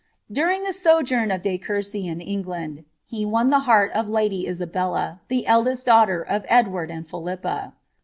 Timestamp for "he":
3.05-3.23